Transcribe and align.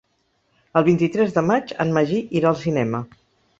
El 0.81 0.85
vint-i-tres 0.87 1.35
de 1.37 1.45
maig 1.51 1.75
en 1.87 1.93
Magí 1.99 2.25
irà 2.41 2.53
al 2.53 2.61
cinema. 2.65 3.07